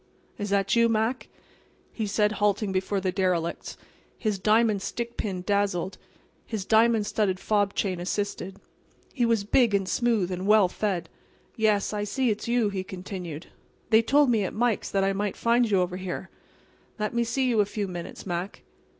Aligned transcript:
"Is 0.39 0.49
that 0.49 0.75
you, 0.75 0.89
Mac?" 0.89 1.27
he 1.93 2.07
said, 2.07 2.31
halting 2.31 2.71
before 2.71 2.99
the 2.99 3.11
derelicts. 3.11 3.77
His 4.17 4.39
diamond 4.39 4.81
stickpin 4.81 5.43
dazzled. 5.45 5.99
His 6.43 6.65
diamond 6.65 7.05
studded 7.05 7.39
fob 7.39 7.75
chain 7.75 7.99
assisted. 7.99 8.59
He 9.13 9.27
was 9.27 9.43
big 9.43 9.75
and 9.75 9.87
smooth 9.87 10.31
and 10.31 10.47
well 10.47 10.67
fed. 10.67 11.07
"Yes, 11.55 11.93
I 11.93 12.03
see 12.03 12.31
it's 12.31 12.47
you," 12.47 12.69
he 12.69 12.83
continued. 12.83 13.51
"They 13.91 14.01
told 14.01 14.31
me 14.31 14.43
at 14.43 14.55
Mike's 14.55 14.89
that 14.89 15.03
I 15.03 15.13
might 15.13 15.37
find 15.37 15.69
you 15.69 15.81
over 15.81 15.97
here. 15.97 16.31
Let 16.97 17.13
me 17.13 17.23
see 17.23 17.47
you 17.47 17.59
a 17.59 17.65
few 17.67 17.87
minutes, 17.87 18.25
Mac." 18.25 18.63